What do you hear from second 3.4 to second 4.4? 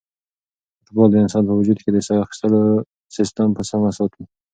په سمه ساتي.